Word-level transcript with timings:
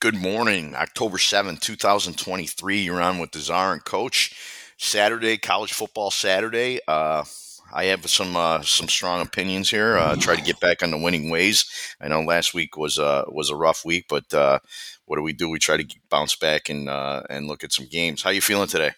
Good 0.00 0.16
morning, 0.16 0.74
October 0.74 1.18
7th, 1.18 1.60
2023. 1.60 2.78
You're 2.80 3.02
on 3.02 3.18
with 3.18 3.32
the 3.32 3.38
Czar 3.38 3.74
and 3.74 3.84
Coach. 3.84 4.34
Saturday, 4.78 5.36
college 5.36 5.74
football 5.74 6.10
Saturday. 6.10 6.80
Uh, 6.88 7.24
I 7.70 7.84
have 7.84 8.08
some 8.08 8.34
uh, 8.34 8.62
some 8.62 8.88
strong 8.88 9.20
opinions 9.20 9.68
here. 9.68 9.98
Uh, 9.98 10.16
try 10.16 10.36
to 10.36 10.42
get 10.42 10.58
back 10.58 10.82
on 10.82 10.90
the 10.90 10.96
winning 10.96 11.28
ways. 11.28 11.66
I 12.00 12.08
know 12.08 12.22
last 12.22 12.54
week 12.54 12.78
was 12.78 12.98
uh, 12.98 13.24
was 13.28 13.50
a 13.50 13.56
rough 13.56 13.84
week, 13.84 14.06
but 14.08 14.32
uh, 14.32 14.60
what 15.04 15.16
do 15.16 15.22
we 15.22 15.34
do? 15.34 15.50
We 15.50 15.58
try 15.58 15.76
to 15.76 15.96
bounce 16.08 16.34
back 16.34 16.70
and 16.70 16.88
uh, 16.88 17.22
and 17.28 17.46
look 17.46 17.62
at 17.62 17.72
some 17.72 17.86
games. 17.86 18.22
How 18.22 18.30
you 18.30 18.40
feeling 18.40 18.68
today? 18.68 18.92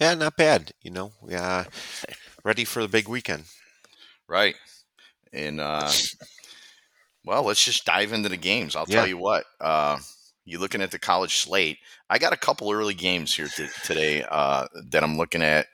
Yeah, 0.00 0.14
not 0.14 0.38
bad. 0.38 0.72
You 0.80 0.92
know, 0.92 1.12
yeah, 1.28 1.64
ready 2.42 2.64
for 2.64 2.80
the 2.80 2.88
big 2.88 3.06
weekend. 3.06 3.44
Right, 4.26 4.54
and 5.30 5.60
uh, 5.60 5.92
well, 7.22 7.42
let's 7.44 7.62
just 7.62 7.84
dive 7.84 8.14
into 8.14 8.30
the 8.30 8.38
games. 8.38 8.74
I'll 8.74 8.86
Yeah. 8.88 8.96
tell 9.00 9.06
you 9.08 9.18
what. 9.18 9.44
Uh, 10.42 10.50
you 10.50 10.58
looking 10.58 10.82
at 10.82 10.90
the 10.90 10.98
college 10.98 11.36
slate? 11.36 11.78
I 12.10 12.18
got 12.18 12.32
a 12.32 12.36
couple 12.36 12.72
early 12.72 12.94
games 12.94 13.34
here 13.34 13.48
t- 13.48 13.68
today 13.84 14.24
uh, 14.30 14.66
that 14.90 15.02
I'm 15.02 15.16
looking 15.16 15.42
at, 15.42 15.66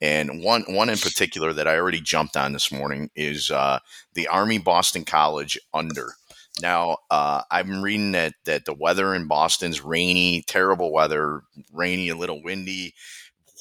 and 0.00 0.42
one 0.42 0.62
one 0.68 0.88
in 0.88 0.98
particular 0.98 1.52
that 1.52 1.68
I 1.68 1.76
already 1.76 2.00
jumped 2.00 2.36
on 2.36 2.52
this 2.52 2.72
morning 2.72 3.10
is 3.16 3.50
uh, 3.50 3.78
the 4.14 4.28
Army 4.28 4.58
Boston 4.58 5.04
College 5.04 5.58
under. 5.74 6.12
Now 6.60 6.98
uh, 7.10 7.42
I'm 7.50 7.82
reading 7.82 8.12
that 8.12 8.34
that 8.44 8.64
the 8.64 8.74
weather 8.74 9.14
in 9.14 9.28
Boston's 9.28 9.84
rainy, 9.84 10.42
terrible 10.46 10.92
weather, 10.92 11.42
rainy, 11.72 12.08
a 12.08 12.16
little 12.16 12.42
windy. 12.42 12.94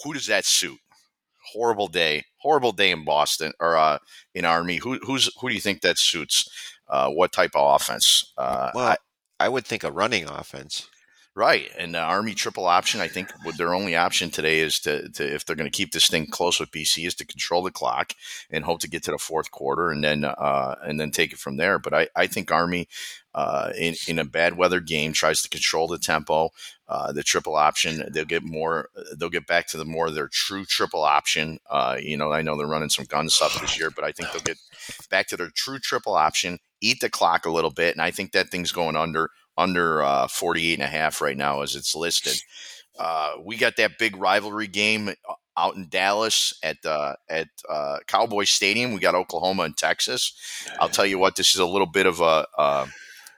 Who 0.03 0.13
does 0.13 0.27
that 0.27 0.45
suit? 0.45 0.79
Horrible 1.53 1.87
day, 1.87 2.25
horrible 2.41 2.71
day 2.71 2.91
in 2.91 3.05
Boston 3.05 3.53
or 3.59 3.77
uh, 3.77 3.99
in 4.33 4.45
Army. 4.45 4.77
Who 4.77 4.97
who's 5.03 5.29
who 5.39 5.49
do 5.49 5.55
you 5.55 5.61
think 5.61 5.81
that 5.81 5.97
suits? 5.97 6.49
Uh, 6.89 7.09
what 7.09 7.31
type 7.33 7.51
of 7.55 7.75
offense? 7.75 8.33
Uh, 8.37 8.71
Well, 8.73 8.87
I, 8.87 8.97
would 9.49 9.65
think 9.65 9.83
a 9.83 9.91
running 9.91 10.25
offense. 10.27 10.89
Right, 11.37 11.71
and 11.77 11.93
the 11.93 11.99
Army 11.99 12.33
triple 12.33 12.65
option. 12.65 12.99
I 12.99 13.07
think 13.07 13.29
their 13.57 13.71
only 13.71 13.95
option 13.95 14.31
today 14.31 14.57
is 14.57 14.79
to, 14.79 15.07
to 15.09 15.35
if 15.35 15.45
they're 15.45 15.55
going 15.55 15.69
to 15.69 15.77
keep 15.77 15.91
this 15.91 16.07
thing 16.07 16.25
close 16.25 16.59
with 16.59 16.71
BC, 16.71 17.05
is 17.05 17.13
to 17.13 17.27
control 17.27 17.61
the 17.61 17.69
clock 17.69 18.13
and 18.49 18.63
hope 18.63 18.79
to 18.79 18.89
get 18.89 19.03
to 19.03 19.11
the 19.11 19.19
fourth 19.19 19.51
quarter 19.51 19.91
and 19.91 20.03
then 20.03 20.25
uh, 20.25 20.73
and 20.81 20.99
then 20.99 21.11
take 21.11 21.33
it 21.33 21.37
from 21.37 21.57
there. 21.57 21.77
But 21.77 21.93
I, 21.93 22.07
I 22.15 22.25
think 22.25 22.51
Army 22.51 22.87
uh, 23.35 23.71
in 23.77 23.93
in 24.07 24.17
a 24.17 24.25
bad 24.25 24.57
weather 24.57 24.79
game 24.79 25.13
tries 25.13 25.43
to 25.43 25.49
control 25.49 25.87
the 25.87 25.99
tempo. 25.99 26.49
Uh, 26.87 27.11
the 27.11 27.21
triple 27.21 27.55
option, 27.55 28.01
they'll 28.09 28.25
get 28.25 28.43
more. 28.43 28.89
They'll 29.15 29.29
get 29.29 29.45
back 29.45 29.67
to 29.67 29.77
the 29.77 29.85
more 29.85 30.09
their 30.09 30.29
true 30.29 30.65
triple 30.65 31.03
option. 31.03 31.59
Uh, 31.69 31.97
you 32.01 32.17
know, 32.17 32.31
I 32.31 32.41
know 32.41 32.57
they're 32.57 32.65
running 32.65 32.89
some 32.89 33.05
gun 33.05 33.29
stuff 33.29 33.61
this 33.61 33.79
year, 33.79 33.91
but 33.91 34.03
I 34.03 34.11
think 34.11 34.31
they'll 34.31 34.41
get 34.41 34.57
back 35.11 35.27
to 35.27 35.37
their 35.37 35.51
true 35.53 35.77
triple 35.77 36.15
option, 36.15 36.57
eat 36.81 36.99
the 36.99 37.11
clock 37.11 37.45
a 37.45 37.51
little 37.51 37.69
bit, 37.69 37.93
and 37.93 38.01
I 38.01 38.09
think 38.09 38.31
that 38.31 38.49
thing's 38.49 38.71
going 38.71 38.95
under 38.95 39.29
under 39.57 40.03
uh, 40.03 40.27
48 40.27 40.73
and 40.73 40.83
a 40.83 40.87
half 40.87 41.21
right 41.21 41.37
now 41.37 41.61
as 41.61 41.75
it's 41.75 41.95
listed. 41.95 42.41
Uh, 42.97 43.33
we 43.43 43.57
got 43.57 43.75
that 43.77 43.97
big 43.97 44.15
rivalry 44.15 44.67
game 44.67 45.09
uh, 45.09 45.33
out 45.57 45.75
in 45.75 45.87
Dallas 45.89 46.53
at 46.63 46.77
uh, 46.85 47.15
at 47.29 47.47
uh, 47.69 47.97
Cowboy 48.07 48.43
Stadium. 48.43 48.93
We 48.93 48.99
got 48.99 49.15
Oklahoma 49.15 49.63
and 49.63 49.77
Texas. 49.77 50.33
I'll 50.79 50.89
tell 50.89 51.05
you 51.05 51.17
what, 51.17 51.35
this 51.35 51.53
is 51.53 51.59
a 51.59 51.65
little 51.65 51.87
bit 51.87 52.05
of 52.05 52.21
a 52.21 52.45
a, 52.57 52.87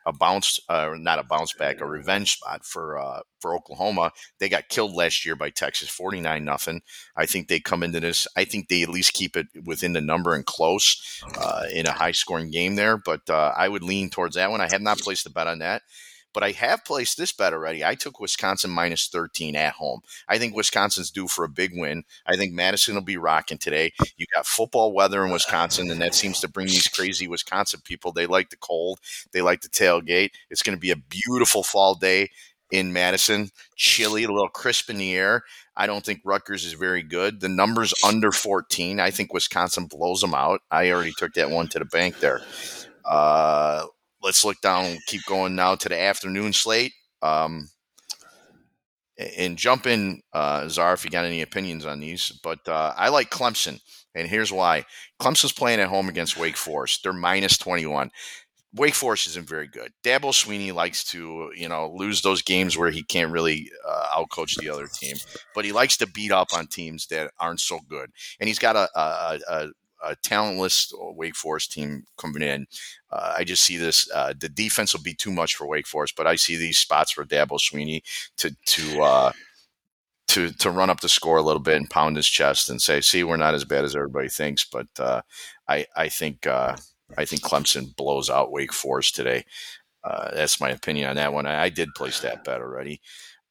a 0.06 0.14
bounce, 0.14 0.60
uh, 0.70 0.94
not 0.98 1.20
a 1.20 1.24
bounce 1.24 1.54
back, 1.54 1.80
a 1.80 1.86
revenge 1.86 2.34
spot 2.34 2.66
for 2.66 2.98
uh, 2.98 3.22
for 3.40 3.56
Oklahoma. 3.56 4.12
They 4.40 4.50
got 4.50 4.70
killed 4.70 4.94
last 4.94 5.26
year 5.26 5.36
by 5.36 5.50
Texas, 5.50 5.90
49 5.90 6.44
nothing. 6.44 6.82
I 7.16 7.26
think 7.26 7.48
they 7.48 7.60
come 7.60 7.84
into 7.84 8.00
this. 8.00 8.28
I 8.36 8.46
think 8.46 8.68
they 8.68 8.84
at 8.84 8.90
least 8.90 9.14
keep 9.14 9.38
it 9.38 9.48
within 9.66 9.94
the 9.94 10.02
number 10.02 10.36
and 10.36 10.46
close 10.46 11.22
uh, 11.38 11.64
in 11.74 11.88
a 11.88 11.92
high 11.92 12.12
scoring 12.12 12.52
game 12.52 12.76
there. 12.76 12.98
But 12.98 13.30
uh, 13.30 13.54
I 13.56 13.70
would 13.70 13.84
lean 13.84 14.10
towards 14.10 14.36
that 14.36 14.52
one. 14.52 14.62
I 14.62 14.70
have 14.70 14.82
not 14.82 15.00
placed 15.00 15.26
a 15.26 15.32
bet 15.32 15.48
on 15.48 15.60
that. 15.60 15.84
But 16.34 16.44
I 16.44 16.52
have 16.52 16.86
placed 16.86 17.18
this 17.18 17.32
bet 17.32 17.54
already. 17.54 17.84
I 17.84 17.96
took 17.96 18.20
Wisconsin 18.20 18.70
minus 18.70 19.08
13 19.08 19.56
at 19.56 19.74
home. 19.74 20.02
I 20.28 20.38
think 20.38 20.56
Wisconsin's 20.56 21.12
due 21.12 21.28
for 21.28 21.44
a 21.44 21.50
big 21.50 21.72
win. 21.74 22.04
I 22.26 22.36
think 22.36 22.54
Madison 22.54 22.96
will 22.96 23.02
be 23.02 23.18
rocking 23.18 23.58
today. 23.58 23.92
You 24.18 24.26
got 24.34 24.46
football 24.46 24.94
weather 24.94 25.26
in 25.26 25.32
Wisconsin, 25.32 25.90
and 25.92 26.02
that 26.02 26.16
seems 26.16 26.40
to 26.42 26.48
bring 26.48 26.68
these 26.68 26.88
crazy 26.88 27.28
Wisconsin 27.28 27.82
people. 27.84 28.12
They 28.12 28.28
like 28.28 28.50
the 28.50 28.58
cold, 28.58 29.00
they 29.32 29.42
like 29.42 29.62
the 29.62 29.70
tailgate. 29.70 30.32
It's 30.50 30.64
going 30.64 30.78
to 30.78 30.82
be 30.82 30.92
a 30.92 30.96
beautiful 30.96 31.64
fall 31.64 31.96
day 31.96 32.30
in 32.72 32.94
Madison, 32.94 33.50
chilly, 33.76 34.24
a 34.24 34.32
little 34.32 34.50
crisp 34.50 34.90
in 34.90 34.98
the 34.98 35.16
air. 35.16 35.44
I 35.76 35.88
don't 35.88 36.06
think 36.06 36.22
Rutgers 36.24 36.66
is 36.66 36.74
very 36.74 37.02
good. 37.02 37.40
The 37.40 37.50
number's 37.50 37.94
under 38.06 38.32
14. 38.32 39.00
I 39.00 39.12
think 39.12 39.34
Wisconsin 39.34 39.86
blows 39.86 40.22
them 40.22 40.34
out. 40.34 40.62
I 40.70 40.92
already 40.92 41.14
took 41.18 41.34
that 41.34 41.50
one 41.50 41.68
to 41.70 41.80
the 41.80 41.86
bank 41.86 42.20
there. 42.20 42.42
Uh, 43.06 43.86
let's 44.22 44.44
look 44.44 44.60
down, 44.62 44.98
keep 45.08 45.26
going 45.26 45.56
now 45.56 45.76
to 45.76 45.90
the 45.90 46.00
afternoon 46.00 46.54
slate. 46.54 46.94
Um, 47.22 47.70
and 49.38 49.58
jump 49.58 49.86
in, 49.86 50.22
uh, 50.32 50.68
Czar, 50.70 50.94
if 50.94 51.04
you 51.04 51.12
got 51.12 51.26
any 51.26 51.42
opinions 51.42 51.86
on 51.86 52.00
these. 52.00 52.32
But 52.42 52.68
uh, 52.68 52.94
I 52.96 53.10
like 53.10 53.30
Clemson, 53.30 53.82
and 54.16 54.28
here's 54.28 54.52
why. 54.52 54.86
Clemson's 55.20 55.52
playing 55.52 55.82
at 55.82 55.90
home 55.90 56.08
against 56.08 56.38
Wake 56.38 56.56
Forest. 56.56 57.04
They're 57.04 57.12
minus 57.12 57.58
21. 57.58 58.12
Wake 58.76 58.94
Forest 58.94 59.28
isn't 59.28 59.48
very 59.48 59.68
good. 59.68 59.92
Dabo 60.04 60.32
Swinney 60.32 60.74
likes 60.74 61.04
to, 61.06 61.52
you 61.56 61.68
know, 61.68 61.92
lose 61.94 62.22
those 62.22 62.42
games 62.42 62.78
where 62.78 62.92
he 62.92 63.04
can't 63.04 63.32
really 63.32 63.70
uh, 63.86 64.08
outcoach 64.16 64.56
the 64.56 64.70
other 64.70 64.88
team, 64.88 65.16
but 65.56 65.66
he 65.66 65.72
likes 65.72 65.98
to 65.98 66.08
beat 66.08 66.32
up 66.32 66.50
on 66.56 66.68
teams 66.68 67.08
that 67.08 67.32
aren't 67.40 67.62
so 67.62 67.80
good. 67.90 68.12
And 68.40 68.48
he's 68.48 68.60
got 68.60 68.76
a 68.76 68.88
a, 68.96 69.40
a, 69.50 69.68
a 70.04 70.16
talentless 70.16 70.94
Wake 70.96 71.36
Forest 71.36 71.72
team 71.72 72.06
coming 72.18 72.42
in. 72.42 72.68
Uh, 73.12 73.36
I 73.38 73.44
just 73.44 73.64
see 73.64 73.78
this. 73.78 74.10
Uh, 74.12 74.34
the 74.38 74.50
defense 74.50 74.94
will 74.94 75.02
be 75.02 75.14
too 75.14 75.32
much 75.32 75.56
for 75.56 75.68
Wake 75.68 75.88
Forest, 75.88 76.16
but 76.16 76.28
I 76.28 76.36
see 76.36 76.56
these 76.56 76.78
spots 76.78 77.12
for 77.12 77.26
Dabo 77.26 77.60
Swinney 77.60 78.02
to 78.38 78.56
to 78.68 79.02
uh, 79.02 79.32
to 80.30 80.52
to 80.54 80.72
run 80.72 80.90
up 80.90 81.02
the 81.02 81.10
score 81.10 81.38
a 81.38 81.42
little 81.44 81.62
bit 81.62 81.78
and 81.78 81.90
pound 81.90 82.16
his 82.16 82.28
chest 82.28 82.70
and 82.70 82.82
say, 82.82 83.02
"See, 83.02 83.24
we're 83.24 83.38
not 83.38 83.56
as 83.56 83.66
bad 83.66 83.84
as 83.84 83.96
everybody 83.96 84.30
thinks." 84.30 84.64
But 84.64 84.88
uh, 85.00 85.22
I 85.68 85.86
I 85.96 86.08
think 86.10 86.46
uh, 86.48 86.76
I 87.18 87.26
think 87.26 87.42
Clemson 87.42 87.96
blows 87.96 88.30
out 88.30 88.52
Wake 88.52 88.74
Forest 88.74 89.16
today. 89.16 89.46
Uh, 90.04 90.32
that's 90.34 90.62
my 90.62 90.70
opinion 90.70 91.10
on 91.10 91.16
that 91.18 91.34
one. 91.34 91.46
I, 91.46 91.64
I 91.64 91.70
did 91.70 91.90
place 91.96 92.20
that 92.22 92.44
bet 92.44 92.62
already. 92.62 93.02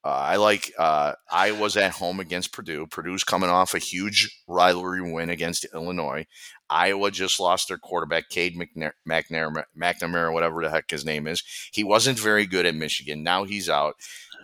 Uh, 0.09 0.13
I 0.13 0.37
like 0.37 0.73
uh, 0.79 1.13
was 1.31 1.77
at 1.77 1.93
home 1.93 2.19
against 2.19 2.55
Purdue. 2.55 2.87
Purdue's 2.87 3.25
coming 3.25 3.51
off 3.51 3.75
a 3.75 3.79
huge 3.79 4.43
rivalry 4.49 5.03
win 5.03 5.29
against 5.29 5.67
Illinois. 5.75 6.27
Iowa 6.71 7.11
just 7.11 7.39
lost 7.39 7.69
their 7.69 7.77
quarterback, 7.77 8.31
Cade 8.31 8.57
McNair, 8.57 8.93
McNair, 9.07 9.65
McNamara, 9.79 10.33
whatever 10.33 10.63
the 10.63 10.71
heck 10.71 10.91
his 10.91 11.05
name 11.05 11.27
is. 11.27 11.43
He 11.73 11.85
wasn't 11.85 12.19
very 12.19 12.47
good 12.47 12.65
at 12.65 12.75
Michigan. 12.75 13.23
Now 13.23 13.45
he's 13.45 13.69
out. 13.69 13.97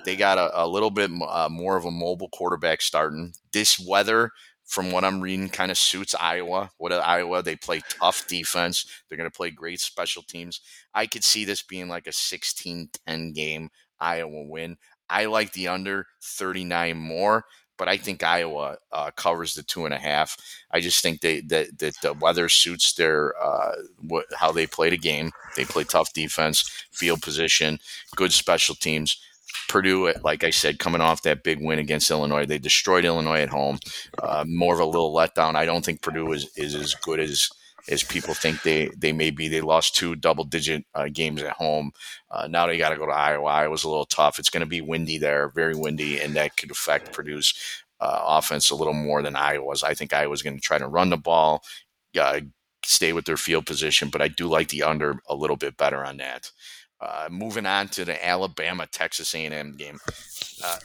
They 0.04 0.16
got 0.16 0.36
a, 0.36 0.64
a 0.64 0.68
little 0.68 0.90
bit 0.90 1.10
uh, 1.26 1.48
more 1.50 1.78
of 1.78 1.86
a 1.86 1.90
mobile 1.90 2.28
quarterback 2.28 2.82
starting. 2.82 3.32
This 3.54 3.80
weather, 3.80 4.32
from 4.66 4.92
what 4.92 5.04
I'm 5.04 5.22
reading, 5.22 5.48
kind 5.48 5.70
of 5.70 5.78
suits 5.78 6.14
Iowa. 6.14 6.72
What 6.76 6.92
Iowa? 6.92 7.42
They 7.42 7.56
play 7.56 7.80
tough 7.88 8.28
defense. 8.28 8.84
They're 9.08 9.16
going 9.16 9.30
to 9.30 9.34
play 9.34 9.50
great 9.50 9.80
special 9.80 10.22
teams. 10.22 10.60
I 10.94 11.06
could 11.06 11.24
see 11.24 11.46
this 11.46 11.62
being 11.62 11.88
like 11.88 12.06
a 12.06 12.10
16-10 12.10 13.34
game. 13.34 13.70
Iowa 14.00 14.42
win. 14.44 14.76
I 15.08 15.26
like 15.26 15.52
the 15.52 15.68
under 15.68 16.06
39 16.22 16.96
more, 16.96 17.44
but 17.76 17.88
I 17.88 17.96
think 17.96 18.22
Iowa 18.22 18.78
uh, 18.92 19.10
covers 19.12 19.54
the 19.54 19.62
two 19.62 19.84
and 19.84 19.94
a 19.94 19.98
half. 19.98 20.36
I 20.70 20.80
just 20.80 21.02
think 21.02 21.20
they 21.20 21.40
that, 21.42 21.78
that 21.78 21.94
the 22.02 22.14
weather 22.14 22.48
suits 22.48 22.94
their 22.94 23.34
uh, 23.42 23.72
how 24.36 24.52
they 24.52 24.66
play 24.66 24.90
the 24.90 24.98
game. 24.98 25.30
They 25.56 25.64
play 25.64 25.84
tough 25.84 26.12
defense, 26.12 26.62
field 26.92 27.22
position, 27.22 27.78
good 28.16 28.32
special 28.32 28.74
teams. 28.74 29.20
Purdue, 29.68 30.12
like 30.22 30.42
I 30.44 30.50
said, 30.50 30.78
coming 30.78 31.00
off 31.00 31.22
that 31.22 31.44
big 31.44 31.60
win 31.60 31.78
against 31.78 32.10
Illinois, 32.10 32.44
they 32.44 32.58
destroyed 32.58 33.04
Illinois 33.04 33.40
at 33.40 33.48
home. 33.48 33.78
Uh, 34.22 34.44
more 34.46 34.74
of 34.74 34.80
a 34.80 34.84
little 34.84 35.14
letdown. 35.14 35.54
I 35.54 35.64
don't 35.64 35.84
think 35.84 36.02
Purdue 36.02 36.32
is, 36.32 36.50
is 36.56 36.74
as 36.74 36.94
good 36.94 37.20
as 37.20 37.48
as 37.88 38.02
people 38.02 38.34
think 38.34 38.62
they 38.62 38.90
they 38.96 39.12
may 39.12 39.30
be. 39.30 39.48
They 39.48 39.60
lost 39.60 39.94
two 39.94 40.14
double 40.14 40.44
digit 40.44 40.84
uh, 40.94 41.08
games 41.12 41.42
at 41.42 41.52
home. 41.52 41.92
Uh, 42.30 42.46
now 42.48 42.66
they 42.66 42.78
got 42.78 42.90
to 42.90 42.96
go 42.96 43.06
to 43.06 43.12
Iowa. 43.12 43.46
Iowa's 43.46 43.84
a 43.84 43.88
little 43.88 44.06
tough. 44.06 44.38
It's 44.38 44.50
going 44.50 44.62
to 44.62 44.66
be 44.66 44.80
windy 44.80 45.18
there, 45.18 45.48
very 45.48 45.74
windy, 45.74 46.20
and 46.20 46.34
that 46.34 46.56
could 46.56 46.70
affect 46.70 47.12
Purdue's 47.12 47.54
uh, 48.00 48.20
offense 48.26 48.70
a 48.70 48.74
little 48.74 48.94
more 48.94 49.22
than 49.22 49.36
Iowa's. 49.36 49.82
I 49.82 49.94
think 49.94 50.12
Iowa's 50.12 50.42
going 50.42 50.56
to 50.56 50.62
try 50.62 50.78
to 50.78 50.88
run 50.88 51.10
the 51.10 51.16
ball, 51.16 51.62
uh, 52.18 52.40
stay 52.84 53.12
with 53.12 53.24
their 53.24 53.36
field 53.36 53.66
position, 53.66 54.08
but 54.08 54.22
I 54.22 54.28
do 54.28 54.46
like 54.46 54.68
the 54.68 54.82
under 54.82 55.16
a 55.28 55.34
little 55.34 55.56
bit 55.56 55.76
better 55.76 56.04
on 56.04 56.18
that. 56.18 56.50
Uh, 57.00 57.28
moving 57.30 57.66
on 57.66 57.88
to 57.88 58.04
the 58.04 58.26
Alabama 58.26 58.86
Texas 58.86 59.34
A&M 59.34 59.76
game, 59.76 59.98
uh, 60.64 60.78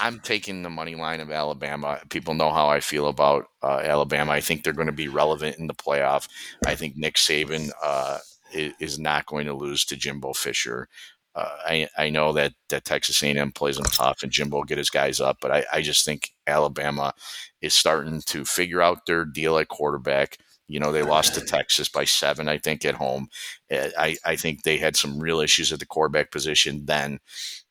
I'm 0.00 0.18
taking 0.20 0.62
the 0.62 0.70
money 0.70 0.94
line 0.94 1.20
of 1.20 1.30
Alabama. 1.30 2.00
People 2.08 2.34
know 2.34 2.50
how 2.50 2.68
I 2.68 2.80
feel 2.80 3.08
about 3.08 3.46
uh, 3.62 3.80
Alabama. 3.84 4.32
I 4.32 4.40
think 4.40 4.64
they're 4.64 4.72
going 4.72 4.86
to 4.86 4.92
be 4.92 5.08
relevant 5.08 5.58
in 5.58 5.66
the 5.66 5.74
playoff. 5.74 6.28
I 6.66 6.74
think 6.74 6.96
Nick 6.96 7.16
Saban 7.16 7.70
uh, 7.82 8.18
is, 8.52 8.98
not 8.98 9.26
going 9.26 9.46
to 9.46 9.54
lose 9.54 9.84
to 9.86 9.96
Jimbo 9.96 10.32
Fisher. 10.32 10.88
Uh, 11.34 11.56
I, 11.66 11.88
I 11.96 12.10
know 12.10 12.32
that, 12.32 12.52
that 12.68 12.84
Texas 12.84 13.22
A&M 13.22 13.52
plays 13.52 13.76
them 13.76 13.86
tough 13.86 14.22
and 14.22 14.32
Jimbo 14.32 14.64
get 14.64 14.78
his 14.78 14.90
guys 14.90 15.20
up, 15.20 15.38
but 15.40 15.50
I, 15.50 15.64
I 15.72 15.82
just 15.82 16.04
think 16.04 16.30
Alabama 16.46 17.14
is 17.60 17.74
starting 17.74 18.20
to 18.26 18.44
figure 18.44 18.82
out 18.82 19.06
their 19.06 19.24
deal 19.24 19.58
at 19.58 19.68
quarterback. 19.68 20.38
You 20.72 20.80
know, 20.80 20.90
they 20.90 21.02
lost 21.02 21.34
to 21.34 21.42
Texas 21.42 21.90
by 21.90 22.06
seven, 22.06 22.48
I 22.48 22.56
think, 22.56 22.86
at 22.86 22.94
home. 22.94 23.28
Uh, 23.70 23.88
I, 23.98 24.16
I 24.24 24.36
think 24.36 24.62
they 24.62 24.78
had 24.78 24.96
some 24.96 25.18
real 25.18 25.40
issues 25.40 25.70
at 25.70 25.80
the 25.80 25.86
quarterback 25.86 26.30
position 26.30 26.86
then. 26.86 27.20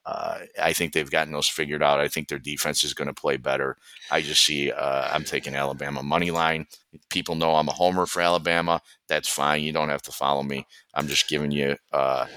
Uh, 0.05 0.41
I 0.61 0.71
think 0.73 0.93
they've 0.93 1.09
gotten 1.09 1.33
those 1.33 1.47
figured 1.47 1.81
out. 1.81 1.99
I 1.99 2.07
think 2.07 2.27
their 2.27 2.37
defense 2.37 2.83
is 2.83 2.93
going 2.93 3.07
to 3.07 3.13
play 3.19 3.37
better. 3.37 3.75
I 4.11 4.21
just 4.21 4.45
see 4.45 4.71
uh, 4.71 5.09
I'm 5.11 5.23
taking 5.23 5.55
Alabama 5.55 6.03
money 6.03 6.29
line. 6.29 6.67
People 7.09 7.33
know 7.33 7.55
I'm 7.55 7.69
a 7.69 7.73
homer 7.73 8.05
for 8.05 8.21
Alabama. 8.21 8.81
That's 9.07 9.27
fine. 9.27 9.63
You 9.63 9.73
don't 9.73 9.89
have 9.89 10.03
to 10.03 10.11
follow 10.11 10.43
me. 10.43 10.67
I'm 10.93 11.07
just 11.07 11.27
giving 11.27 11.49
you 11.49 11.77
uh, 11.91 12.27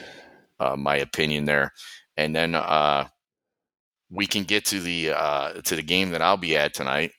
uh 0.58 0.76
my 0.76 0.96
opinion 0.96 1.44
there. 1.44 1.74
And 2.16 2.34
then 2.34 2.54
uh, 2.54 3.08
we 4.10 4.26
can 4.26 4.44
get 4.44 4.64
to 4.66 4.80
the 4.80 5.10
uh, 5.10 5.52
to 5.60 5.76
the 5.76 5.82
game 5.82 6.10
that 6.12 6.22
I'll 6.22 6.38
be 6.38 6.56
at 6.56 6.72
tonight. 6.72 7.10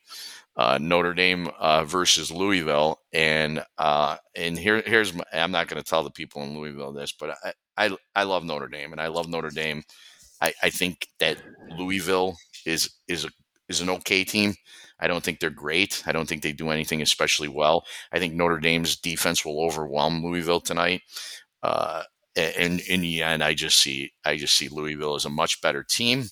Uh, 0.58 0.78
Notre 0.82 1.14
Dame 1.14 1.50
uh, 1.60 1.84
versus 1.84 2.32
Louisville, 2.32 3.00
and 3.14 3.64
uh, 3.78 4.18
and 4.36 4.58
here 4.58 4.82
here's 4.86 5.14
my, 5.14 5.24
I'm 5.34 5.52
not 5.52 5.68
going 5.68 5.82
to 5.84 5.90
tell 5.90 6.04
the 6.04 6.12
people 6.12 6.44
in 6.44 6.58
Louisville 6.58 6.94
this, 6.94 7.12
but 7.12 7.38
I, 7.44 7.54
I 7.88 7.98
I 8.16 8.24
love 8.24 8.44
Notre 8.46 8.70
Dame, 8.70 8.94
and 8.94 9.02
I 9.02 9.08
love 9.08 9.28
Notre 9.28 9.50
Dame 9.50 9.84
I, 10.42 10.54
I 10.64 10.70
think 10.70 11.08
that 11.20 11.38
Louisville 11.78 12.38
is 12.66 12.90
is 13.08 13.26
a, 13.26 13.30
is 13.70 13.82
an 13.82 13.90
okay 13.90 14.24
team. 14.24 14.54
I 15.00 15.08
don't 15.08 15.24
think 15.24 15.40
they're 15.40 15.50
great. 15.50 16.04
I 16.06 16.12
don't 16.12 16.28
think 16.28 16.42
they 16.42 16.54
do 16.54 16.70
anything 16.70 17.02
especially 17.02 17.48
well. 17.48 17.86
I 18.12 18.20
think 18.20 18.34
Notre 18.34 18.60
Dame's 18.60 18.96
defense 18.96 19.44
will 19.44 19.62
overwhelm 19.62 20.24
Louisville 20.24 20.62
tonight. 20.62 21.02
Uh, 21.64 22.04
and 22.36 22.82
in 22.82 23.02
the 23.02 23.24
end, 23.24 23.44
I 23.44 23.54
just 23.54 23.80
see 23.80 24.12
I 24.26 24.38
just 24.38 24.56
see 24.56 24.68
Louisville 24.70 25.16
as 25.16 25.26
a 25.26 25.30
much 25.30 25.62
better 25.62 25.84
team, 25.84 26.26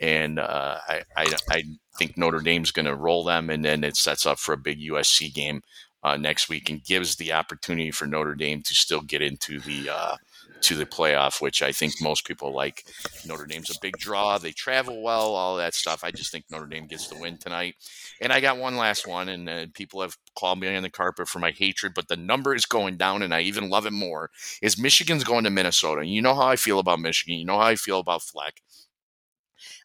and 0.00 0.38
uh, 0.38 0.78
I, 0.88 1.02
I, 1.16 1.34
I 1.50 1.62
think 1.98 2.16
Notre 2.16 2.40
Dame's 2.40 2.70
going 2.70 2.86
to 2.86 2.94
roll 2.94 3.24
them, 3.24 3.50
and 3.50 3.64
then 3.64 3.84
it 3.84 3.96
sets 3.96 4.26
up 4.26 4.38
for 4.38 4.52
a 4.52 4.58
big 4.58 4.80
USC 4.80 5.32
game 5.32 5.62
uh, 6.02 6.16
next 6.16 6.48
week, 6.48 6.70
and 6.70 6.84
gives 6.84 7.16
the 7.16 7.32
opportunity 7.32 7.90
for 7.90 8.06
Notre 8.06 8.34
Dame 8.34 8.62
to 8.62 8.74
still 8.74 9.00
get 9.00 9.22
into 9.22 9.60
the 9.60 9.90
uh, 9.90 10.16
to 10.60 10.74
the 10.74 10.86
playoff, 10.86 11.40
which 11.40 11.62
I 11.62 11.72
think 11.72 11.94
most 12.00 12.26
people 12.26 12.52
like. 12.52 12.84
Notre 13.26 13.46
Dame's 13.46 13.70
a 13.70 13.78
big 13.80 13.96
draw. 13.98 14.38
They 14.38 14.52
travel 14.52 15.02
well, 15.02 15.34
all 15.34 15.56
that 15.56 15.74
stuff. 15.74 16.04
I 16.04 16.10
just 16.10 16.32
think 16.32 16.44
Notre 16.50 16.66
Dame 16.66 16.86
gets 16.86 17.08
the 17.08 17.18
win 17.18 17.38
tonight. 17.38 17.76
And 18.20 18.32
I 18.32 18.40
got 18.40 18.58
one 18.58 18.76
last 18.76 19.06
one, 19.06 19.28
and 19.28 19.48
uh, 19.48 19.66
people 19.74 20.00
have 20.00 20.16
called 20.36 20.60
me 20.60 20.74
on 20.74 20.82
the 20.82 20.90
carpet 20.90 21.28
for 21.28 21.38
my 21.38 21.50
hatred, 21.50 21.92
but 21.94 22.08
the 22.08 22.16
number 22.16 22.54
is 22.54 22.66
going 22.66 22.96
down, 22.96 23.22
and 23.22 23.34
I 23.34 23.40
even 23.42 23.68
love 23.68 23.86
it 23.86 23.92
more. 23.92 24.30
Is 24.62 24.78
Michigan's 24.78 25.24
going 25.24 25.44
to 25.44 25.50
Minnesota? 25.50 26.04
You 26.04 26.22
know 26.22 26.34
how 26.34 26.48
I 26.48 26.56
feel 26.56 26.78
about 26.78 27.00
Michigan. 27.00 27.38
You 27.38 27.46
know 27.46 27.58
how 27.58 27.66
I 27.66 27.76
feel 27.76 28.00
about 28.00 28.22
Fleck. 28.22 28.60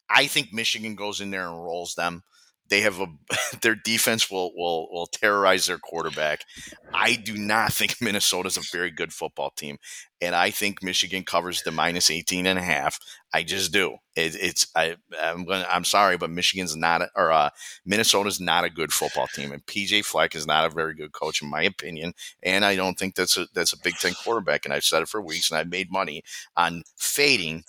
I 0.08 0.26
think 0.26 0.52
Michigan 0.52 0.94
goes 0.94 1.20
in 1.20 1.30
there 1.30 1.48
and 1.48 1.62
rolls 1.62 1.94
them. 1.94 2.22
They 2.68 2.80
have 2.80 3.00
a 3.00 3.06
their 3.62 3.74
defense 3.74 4.30
will 4.30 4.52
will 4.54 4.88
will 4.90 5.06
terrorize 5.06 5.66
their 5.66 5.78
quarterback. 5.78 6.44
I 6.92 7.14
do 7.14 7.36
not 7.36 7.72
think 7.72 7.96
Minnesota's 8.00 8.56
a 8.56 8.62
very 8.72 8.90
good 8.90 9.12
football 9.12 9.50
team, 9.50 9.78
and 10.20 10.34
I 10.34 10.50
think 10.50 10.82
Michigan 10.82 11.24
covers 11.24 11.62
the 11.62 11.70
minus 11.70 12.10
18 12.10 12.46
and 12.46 12.58
a 12.58 12.62
half. 12.62 12.98
I 13.32 13.42
just 13.42 13.72
do. 13.72 13.96
It, 14.14 14.36
it's 14.40 14.68
I 14.76 14.96
I'm 15.20 15.44
gonna, 15.44 15.66
I'm 15.70 15.84
sorry, 15.84 16.16
but 16.16 16.30
Michigan's 16.30 16.76
not 16.76 17.02
a, 17.02 17.10
or 17.16 17.32
uh, 17.32 17.50
Minnesota's 17.84 18.40
not 18.40 18.64
a 18.64 18.70
good 18.70 18.92
football 18.92 19.26
team, 19.26 19.50
and 19.52 19.66
PJ 19.66 20.04
Fleck 20.04 20.34
is 20.34 20.46
not 20.46 20.64
a 20.64 20.74
very 20.74 20.94
good 20.94 21.12
coach 21.12 21.42
in 21.42 21.50
my 21.50 21.62
opinion. 21.62 22.14
And 22.42 22.64
I 22.64 22.76
don't 22.76 22.98
think 22.98 23.16
that's 23.16 23.36
a 23.36 23.46
that's 23.54 23.72
a 23.72 23.80
Big 23.80 23.94
Ten 23.94 24.14
quarterback. 24.14 24.64
And 24.64 24.72
I've 24.72 24.84
said 24.84 25.02
it 25.02 25.08
for 25.08 25.20
weeks, 25.20 25.50
and 25.50 25.58
I've 25.58 25.68
made 25.68 25.90
money 25.90 26.22
on 26.56 26.84
fading 26.96 27.64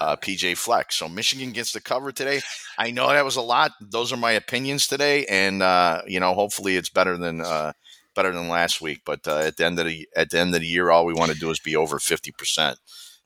uh, 0.00 0.16
PJ 0.16 0.56
Fleck. 0.56 0.92
So 0.92 1.08
Michigan 1.08 1.52
gets 1.52 1.72
the 1.72 1.80
cover 1.80 2.12
today. 2.12 2.40
I 2.76 2.90
know 2.90 3.08
that 3.08 3.24
was 3.24 3.36
a 3.36 3.42
lot. 3.42 3.72
Those 3.80 4.12
are 4.12 4.16
my 4.16 4.32
opinions 4.32 4.86
today, 4.86 5.24
and 5.26 5.62
uh, 5.62 6.02
you 6.06 6.20
know, 6.20 6.34
hopefully 6.34 6.76
it's 6.76 6.90
better 6.90 7.16
than 7.16 7.40
uh, 7.40 7.72
better 8.18 8.32
than 8.32 8.48
last 8.48 8.80
week. 8.80 9.02
But 9.06 9.28
uh, 9.28 9.38
at 9.38 9.56
the 9.56 9.64
end 9.64 9.78
of 9.78 9.86
the 9.86 10.08
at 10.16 10.30
the 10.30 10.40
end 10.40 10.54
of 10.54 10.60
the 10.60 10.66
year, 10.66 10.90
all 10.90 11.06
we 11.06 11.14
want 11.14 11.30
to 11.30 11.38
do 11.38 11.50
is 11.50 11.60
be 11.60 11.76
over 11.76 11.98
fifty 11.98 12.32
percent. 12.32 12.78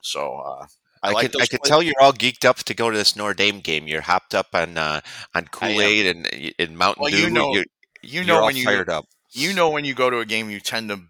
So. 0.03 0.37
Uh, 0.37 0.67
I, 1.05 1.09
I 1.09 1.13
like. 1.15 1.33
Could, 1.33 1.43
I 1.43 1.47
could 1.47 1.63
tell 1.65 1.83
you're 1.83 2.01
all 2.01 2.13
geeked 2.13 2.45
up 2.45 2.59
to 2.59 2.75
go 2.75 2.89
to 2.89 2.97
this 2.97 3.17
Notre 3.17 3.35
Dame 3.35 3.59
game. 3.59 3.89
You're 3.89 4.03
hopped 4.03 4.37
up 4.37 4.55
on 4.55 4.79
uh, 4.79 5.01
on 5.35 5.47
Kool 5.47 5.81
Aid 5.81 6.07
and 6.07 6.27
in 6.61 6.77
Mountain 6.77 7.03
well, 7.03 7.11
Dew. 7.11 7.19
You 7.19 7.31
know, 7.31 7.55
you're, 7.55 7.65
you 8.03 8.25
know 8.25 8.45
when 8.45 8.55
you 8.55 8.65
fired 8.65 8.89
up. 8.89 9.07
You 9.33 9.53
know 9.53 9.71
when 9.71 9.85
you 9.85 9.95
go 9.95 10.11
to 10.11 10.21
a 10.21 10.25
game, 10.25 10.49
you 10.49 10.61
tend 10.61 10.91
to 10.91 11.01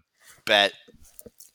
bet 0.47 0.73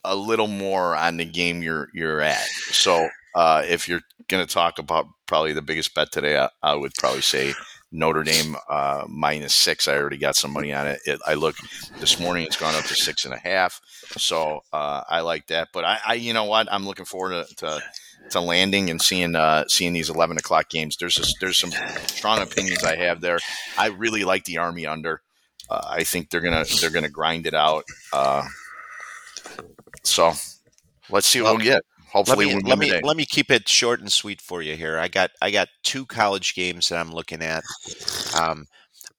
a 0.05 0.15
little 0.15 0.47
more 0.47 0.95
on 0.95 1.17
the 1.17 1.25
game 1.25 1.61
you're 1.61 1.89
you're 1.93 2.21
at. 2.21 2.45
So 2.71 3.09
uh, 3.35 3.63
if 3.67 3.89
you're 3.89 4.01
going 4.29 4.45
to 4.45 4.53
talk 4.53 4.79
about 4.79 5.07
probably 5.25 5.51
the 5.53 5.61
biggest 5.61 5.93
bet 5.93 6.11
today, 6.11 6.37
I, 6.37 6.49
I 6.63 6.75
would 6.75 6.93
probably 6.97 7.21
say 7.21 7.53
Notre 7.91 8.23
Dame 8.23 8.55
uh, 8.69 9.05
minus 9.07 9.55
six. 9.55 9.87
I 9.87 9.97
already 9.97 10.17
got 10.17 10.35
some 10.35 10.51
money 10.51 10.73
on 10.73 10.87
it. 10.87 10.99
it. 11.05 11.19
I 11.25 11.33
look 11.33 11.55
this 11.99 12.19
morning; 12.19 12.45
it's 12.45 12.57
gone 12.57 12.75
up 12.75 12.85
to 12.85 12.95
six 12.95 13.25
and 13.25 13.33
a 13.33 13.37
half. 13.37 13.81
So 14.17 14.61
uh, 14.71 15.03
I 15.09 15.21
like 15.21 15.47
that. 15.47 15.69
But 15.73 15.85
I, 15.85 15.99
I, 16.05 16.13
you 16.15 16.33
know 16.33 16.45
what? 16.45 16.71
I'm 16.71 16.85
looking 16.85 17.05
forward 17.05 17.47
to, 17.47 17.55
to, 17.55 17.81
to 18.31 18.39
landing 18.41 18.89
and 18.89 19.01
seeing 19.01 19.35
uh, 19.35 19.65
seeing 19.67 19.93
these 19.93 20.09
11 20.09 20.37
o'clock 20.37 20.69
games. 20.69 20.97
There's 20.97 21.17
a, 21.17 21.25
there's 21.39 21.57
some 21.57 21.71
strong 22.05 22.41
opinions 22.41 22.83
I 22.83 22.95
have 22.95 23.21
there. 23.21 23.39
I 23.77 23.87
really 23.87 24.23
like 24.23 24.45
the 24.45 24.59
Army 24.59 24.85
under. 24.85 25.21
Uh, 25.69 25.85
I 25.89 26.03
think 26.03 26.29
they're 26.29 26.41
gonna 26.41 26.65
they're 26.79 26.91
gonna 26.91 27.09
grind 27.09 27.47
it 27.47 27.55
out. 27.55 27.85
Uh, 28.13 28.45
so 30.03 30.33
let's 31.09 31.25
see 31.27 31.41
what 31.41 31.49
well, 31.49 31.57
we 31.57 31.63
get 31.63 31.83
hopefully 32.11 32.45
let 32.47 32.55
me 32.55 32.69
let 32.69 32.79
me, 32.79 32.99
let 33.03 33.17
me 33.17 33.25
keep 33.25 33.51
it 33.51 33.67
short 33.67 33.99
and 33.99 34.11
sweet 34.11 34.41
for 34.41 34.61
you 34.61 34.75
here. 34.75 34.97
I 34.97 35.07
got 35.07 35.31
I 35.41 35.51
got 35.51 35.69
two 35.83 36.05
college 36.05 36.53
games 36.55 36.89
that 36.89 36.99
I'm 36.99 37.11
looking 37.11 37.41
at. 37.41 37.63
Um, 38.39 38.65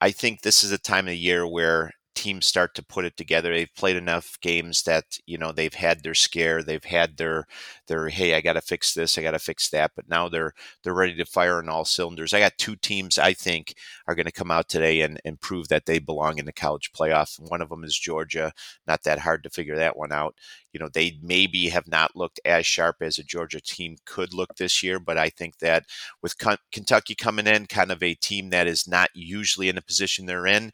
I 0.01 0.11
think 0.11 0.43
this 0.43 0.65
is 0.65 0.73
a 0.73 0.79
time 0.79 1.09
of 1.09 1.15
year 1.15 1.47
where 1.47 1.93
teams 2.21 2.45
start 2.45 2.75
to 2.75 2.85
put 2.85 3.07
it 3.07 3.17
together. 3.17 3.51
They've 3.51 3.75
played 3.75 3.97
enough 3.97 4.39
games 4.43 4.83
that 4.83 5.19
you 5.27 5.39
know 5.39 5.53
they've 5.53 5.73
had 5.73 6.03
their 6.03 6.15
scare. 6.15 6.63
They've 6.63 6.85
had 6.85 7.17
their 7.17 7.47
their 7.87 8.09
hey, 8.09 8.35
I 8.35 8.43
got 8.43 8.53
to 8.55 8.61
fix 8.61 8.93
this, 8.93 9.17
I 9.17 9.23
got 9.23 9.31
to 9.31 9.39
fix 9.39 9.71
that. 9.71 9.93
But 9.97 10.09
now 10.09 10.29
they're 10.29 10.53
they're 10.85 10.93
ready 10.93 11.15
to 11.17 11.25
fire 11.25 11.57
on 11.57 11.71
all 11.71 11.87
cylinders. 11.87 12.35
I 12.35 12.41
got 12.41 12.59
two 12.59 12.77
teams 12.77 13.19
I 13.19 13.33
think 13.33 13.75
are 14.07 14.15
going 14.15 14.27
to 14.27 14.33
come 14.33 14.51
out 14.51 14.69
today 14.69 15.01
and, 15.01 15.19
and 15.25 15.41
prove 15.41 15.69
that 15.69 15.87
they 15.87 15.99
belong 15.99 16.39
in 16.39 16.45
the 16.45 16.53
college 16.53 16.93
playoff. 16.93 17.41
One 17.41 17.63
of 17.63 17.71
them 17.71 17.85
is 17.85 17.99
Georgia. 17.99 18.53
Not 18.87 19.03
that 19.05 19.21
hard 19.21 19.43
to 19.45 19.51
figure 19.51 19.77
that 19.77 19.97
one 19.97 20.13
out. 20.13 20.35
You 20.73 20.81
know 20.81 20.91
they 20.93 21.19
maybe 21.23 21.71
have 21.71 21.89
not 21.89 22.15
looked 22.15 22.39
as 22.45 22.67
sharp 22.67 22.97
as 23.01 23.19
a 23.19 23.25
Georgia 23.25 23.63
team 23.63 23.97
could 24.05 24.35
look 24.35 24.57
this 24.57 24.83
year, 24.83 25.01
but 25.01 25.17
I 25.17 25.31
think 25.31 25.59
that 25.61 25.85
with 26.23 26.37
Kentucky 26.71 27.15
coming 27.15 27.47
in, 27.47 27.67
kind 27.67 27.91
of 27.91 28.03
a 28.03 28.15
team 28.15 28.51
that 28.51 28.67
is 28.67 28.87
not 28.87 29.09
usually 29.15 29.71
in 29.71 29.77
the 29.77 29.83
position 29.83 30.27
they're 30.27 30.47
in 30.47 30.71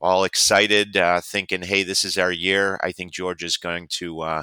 all 0.00 0.24
excited, 0.24 0.96
uh, 0.96 1.20
thinking, 1.20 1.62
"Hey, 1.62 1.82
this 1.82 2.04
is 2.04 2.18
our 2.18 2.32
year." 2.32 2.78
I 2.82 2.92
think 2.92 3.12
Georgia's 3.12 3.56
going 3.56 3.88
to 3.92 4.20
uh, 4.20 4.42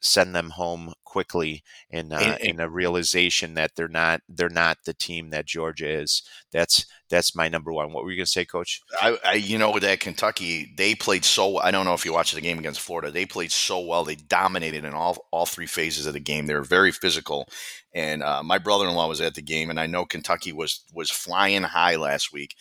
send 0.00 0.34
them 0.34 0.50
home 0.50 0.92
quickly 1.04 1.62
in 1.90 2.12
uh, 2.12 2.18
and, 2.18 2.40
in 2.40 2.60
a 2.60 2.68
realization 2.68 3.54
that 3.54 3.72
they're 3.74 3.88
not 3.88 4.20
they're 4.28 4.48
not 4.48 4.78
the 4.84 4.94
team 4.94 5.30
that 5.30 5.46
Georgia 5.46 5.88
is. 5.88 6.22
That's 6.52 6.86
that's 7.08 7.34
my 7.34 7.48
number 7.48 7.72
one. 7.72 7.92
What 7.92 8.04
were 8.04 8.10
you 8.10 8.18
going 8.18 8.26
to 8.26 8.30
say, 8.30 8.44
Coach? 8.44 8.80
I, 9.00 9.18
I, 9.24 9.32
you 9.34 9.58
know 9.58 9.78
that 9.78 10.00
Kentucky 10.00 10.72
they 10.76 10.94
played 10.94 11.24
so. 11.24 11.58
I 11.58 11.70
don't 11.70 11.84
know 11.84 11.94
if 11.94 12.04
you 12.04 12.12
watched 12.12 12.34
the 12.34 12.40
game 12.40 12.58
against 12.58 12.80
Florida. 12.80 13.10
They 13.10 13.26
played 13.26 13.52
so 13.52 13.80
well. 13.80 14.04
They 14.04 14.16
dominated 14.16 14.84
in 14.84 14.94
all 14.94 15.26
all 15.30 15.46
three 15.46 15.66
phases 15.66 16.06
of 16.06 16.12
the 16.12 16.20
game. 16.20 16.46
They 16.46 16.54
were 16.54 16.62
very 16.62 16.92
physical. 16.92 17.48
And 17.94 18.22
uh, 18.22 18.42
my 18.42 18.58
brother 18.58 18.86
in 18.86 18.94
law 18.94 19.08
was 19.08 19.22
at 19.22 19.34
the 19.34 19.42
game, 19.42 19.70
and 19.70 19.80
I 19.80 19.86
know 19.86 20.04
Kentucky 20.04 20.52
was 20.52 20.84
was 20.92 21.10
flying 21.10 21.62
high 21.62 21.96
last 21.96 22.32
week 22.32 22.54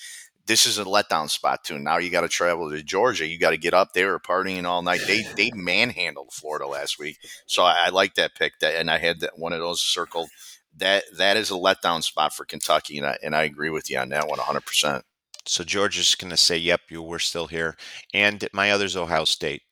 this 0.48 0.66
is 0.66 0.78
a 0.78 0.84
letdown 0.84 1.30
spot 1.30 1.64
too. 1.64 1.80
Now 1.80 1.98
you 1.98 2.10
got 2.10 2.22
to 2.22 2.30
travel 2.30 2.70
to 2.70 2.84
Georgia. 2.84 3.25
You 3.25 3.40
got 3.40 3.52
to 3.52 3.58
get 3.58 3.74
up 3.74 3.94
there 3.94 4.18
partying 4.20 4.66
all 4.66 4.82
night. 4.82 5.02
They 5.08 5.24
they 5.38 5.52
manhandled 5.54 6.34
Florida 6.34 6.68
last 6.68 7.00
week, 7.00 7.18
so 7.46 7.64
I, 7.64 7.86
I 7.88 7.90
like 7.90 8.16
that 8.16 8.36
pick. 8.36 8.60
That 8.60 8.75
and 8.75 8.90
I 8.90 8.98
had 8.98 9.20
that 9.22 9.38
one 9.38 9.54
of 9.54 9.60
those 9.60 9.82
circled. 9.82 10.30
That 10.78 11.04
that 11.18 11.38
is 11.38 11.52
a 11.52 11.56
letdown 11.56 12.04
spot 12.04 12.34
for 12.34 12.46
Kentucky, 12.46 12.98
and 12.98 13.08
I 13.08 13.18
and 13.24 13.36
I 13.36 13.44
agree 13.44 13.70
with 13.70 13.90
you 13.90 13.98
on 13.98 14.10
that 14.10 14.28
one 14.28 14.38
100. 14.40 14.66
percent 14.66 15.06
So 15.46 15.64
Georgia's 15.64 16.16
going 16.16 16.32
to 16.32 16.38
say, 16.38 16.58
"Yep, 16.58 16.82
you 16.90 17.02
we're 17.02 17.20
still 17.20 17.48
here." 17.48 17.75
And 18.14 18.48
my 18.54 18.72
other's 18.72 18.96
Ohio 18.96 19.25
State. 19.25 19.64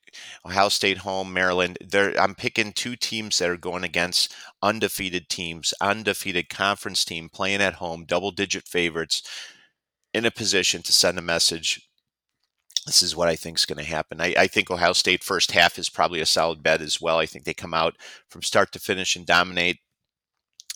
Ohio 0.46 0.70
State 0.70 1.00
home, 1.00 1.34
Maryland. 1.34 1.80
There, 1.82 2.14
I'm 2.22 2.36
picking 2.36 2.72
two 2.72 2.96
teams 2.96 3.40
that 3.40 3.50
are 3.50 3.58
going 3.58 3.84
against 3.84 4.32
undefeated 4.62 5.28
teams, 5.28 5.74
undefeated 5.82 6.50
conference 6.50 7.04
team 7.04 7.30
playing 7.30 7.62
at 7.62 7.76
home, 7.76 8.06
double 8.06 8.30
digit 8.30 8.68
favorites 8.68 9.24
in 10.14 10.26
a 10.26 10.32
position 10.32 10.82
to 10.84 10.92
send 10.92 11.18
a 11.18 11.22
message. 11.22 11.90
This 12.86 13.02
is 13.02 13.16
what 13.16 13.30
I 13.30 13.36
think 13.36 13.58
is 13.58 13.66
going 13.66 13.78
to 13.78 13.90
happen. 13.90 14.20
I, 14.20 14.36
I, 14.38 14.48
think 14.48 14.70
Ohio 14.70 14.94
State 14.94 15.24
first 15.24 15.54
half 15.54 15.80
is 15.80 15.90
probably 15.90 16.20
a 16.20 16.26
solid 16.26 16.62
bet 16.62 16.82
as 16.82 17.00
well. 17.00 17.18
I 17.18 17.26
think 17.26 17.46
they 17.46 17.54
come 17.54 17.74
out 17.74 17.96
from 18.30 18.42
start 18.42 18.74
to 18.74 18.80
finish 18.80 19.16
and 19.16 19.26
dominate. 19.26 19.80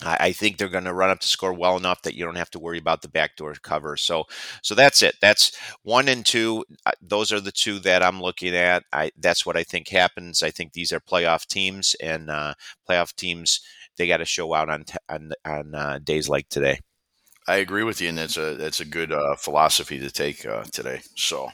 I, 0.02 0.18
I 0.20 0.32
think 0.32 0.58
they're 0.58 0.70
going 0.70 0.86
to 0.86 0.94
run 0.94 1.10
up 1.10 1.20
to 1.20 1.28
score 1.28 1.54
well 1.54 1.76
enough 1.76 2.04
that 2.04 2.16
you 2.16 2.24
don't 2.24 2.38
have 2.38 2.50
to 2.52 2.60
worry 2.60 2.78
about 2.78 3.02
the 3.02 3.10
backdoor 3.10 3.56
cover. 3.56 3.98
So, 3.98 4.24
so 4.62 4.74
that's 4.74 5.02
it. 5.02 5.16
That's 5.22 5.58
one 5.84 6.08
and 6.08 6.26
two. 6.26 6.64
Those 7.02 7.34
are 7.34 7.42
the 7.42 7.52
two 7.52 7.80
that 7.80 8.04
I'm 8.04 8.22
looking 8.22 8.56
at. 8.56 8.84
I, 8.94 9.12
that's 9.18 9.46
what 9.46 9.58
I 9.58 9.64
think 9.64 9.90
happens. 9.90 10.42
I 10.42 10.52
think 10.52 10.74
these 10.74 10.94
are 10.94 11.02
playoff 11.02 11.46
teams, 11.46 11.96
and 12.02 12.30
uh, 12.30 12.54
playoff 12.90 13.16
teams 13.16 13.62
they 13.98 14.08
got 14.08 14.18
to 14.18 14.26
show 14.26 14.54
out 14.54 14.70
on 14.70 14.84
t- 14.84 14.98
on, 15.10 15.32
on 15.44 15.76
uh, 15.76 16.00
days 16.04 16.30
like 16.30 16.48
today. 16.50 16.80
I 17.48 17.58
agree 17.58 17.84
with 17.84 18.02
you, 18.02 18.10
and 18.10 18.18
that's 18.18 18.38
a 18.38 18.56
that's 18.56 18.82
a 18.82 18.86
good 18.86 19.12
uh, 19.12 19.36
philosophy 19.38 20.00
to 20.00 20.12
take 20.12 20.46
uh, 20.46 20.64
today. 20.66 21.02
So 21.16 21.50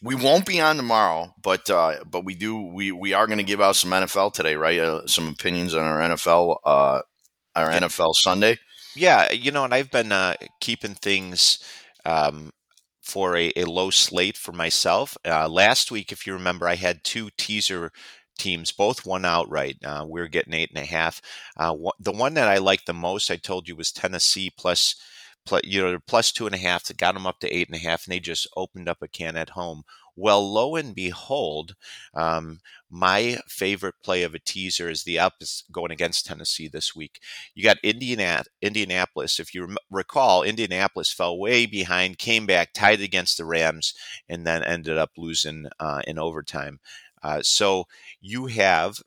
we 0.00 0.14
won't 0.14 0.46
be 0.46 0.60
on 0.60 0.76
tomorrow, 0.76 1.34
but 1.42 1.68
uh, 1.68 2.04
but 2.08 2.24
we 2.24 2.34
do 2.34 2.60
we 2.60 2.92
we 2.92 3.12
are 3.12 3.26
going 3.26 3.38
to 3.38 3.44
give 3.44 3.60
out 3.60 3.76
some 3.76 3.90
NFL 3.90 4.34
today, 4.34 4.54
right? 4.54 4.78
Uh, 4.78 5.06
some 5.06 5.28
opinions 5.28 5.74
on 5.74 5.82
our 5.82 6.00
NFL 6.00 6.58
uh, 6.64 7.00
our 7.56 7.70
NFL 7.70 8.14
Sunday. 8.14 8.58
Yeah, 8.94 9.32
you 9.32 9.50
know, 9.50 9.64
and 9.64 9.74
I've 9.74 9.90
been 9.90 10.12
uh, 10.12 10.34
keeping 10.60 10.94
things 10.94 11.58
um, 12.04 12.52
for 13.00 13.36
a, 13.36 13.52
a, 13.56 13.64
low 13.64 13.90
slate 13.90 14.36
for 14.36 14.52
myself. 14.52 15.16
last 15.24 15.90
week, 15.90 16.12
if 16.12 16.26
you 16.26 16.34
remember, 16.34 16.68
I 16.68 16.74
had 16.74 17.02
two 17.02 17.30
teaser 17.38 17.90
teams 18.38 18.72
both 18.72 19.06
won 19.06 19.24
outright. 19.24 19.76
Uh, 19.84 20.04
we 20.08 20.20
are 20.20 20.28
getting 20.28 20.52
eight 20.52 20.70
and 20.70 20.82
a 20.82 20.86
half. 20.86 21.22
Uh, 21.56 21.74
the 22.00 22.12
one 22.12 22.34
that 22.34 22.48
I 22.48 22.58
liked 22.58 22.86
the 22.86 22.92
most, 22.92 23.30
I 23.30 23.36
told 23.36 23.68
you, 23.68 23.76
was 23.76 23.92
Tennessee 23.92 24.52
plus 24.56 24.96
you 25.64 25.82
know, 25.82 25.98
plus 26.06 26.32
two 26.32 26.46
and 26.46 26.54
a 26.54 26.58
half. 26.58 26.84
That 26.84 26.96
got 26.96 27.14
them 27.14 27.26
up 27.26 27.40
to 27.40 27.54
eight 27.54 27.68
and 27.68 27.76
a 27.76 27.80
half, 27.80 28.04
and 28.06 28.12
they 28.12 28.20
just 28.20 28.46
opened 28.56 28.88
up 28.88 29.02
a 29.02 29.08
can 29.08 29.36
at 29.36 29.50
home. 29.50 29.84
Well, 30.14 30.52
lo 30.52 30.76
and 30.76 30.94
behold, 30.94 31.74
um, 32.12 32.60
my 32.90 33.38
favorite 33.48 33.94
play 34.04 34.22
of 34.24 34.34
a 34.34 34.38
teaser 34.38 34.90
is 34.90 35.04
the 35.04 35.18
up 35.18 35.34
is 35.40 35.64
going 35.72 35.90
against 35.90 36.26
Tennessee 36.26 36.68
this 36.68 36.94
week. 36.94 37.18
You 37.54 37.64
got 37.64 37.78
Indiana, 37.82 38.44
Indianapolis. 38.60 39.40
If 39.40 39.54
you 39.54 39.74
recall, 39.90 40.42
Indianapolis 40.42 41.10
fell 41.12 41.38
way 41.38 41.64
behind, 41.64 42.18
came 42.18 42.44
back, 42.44 42.74
tied 42.74 43.00
against 43.00 43.38
the 43.38 43.46
Rams, 43.46 43.94
and 44.28 44.46
then 44.46 44.62
ended 44.62 44.98
up 44.98 45.12
losing 45.16 45.66
uh, 45.80 46.02
in 46.06 46.18
overtime. 46.18 46.80
Uh, 47.22 47.40
so 47.42 47.84
you 48.20 48.46
have 48.46 49.00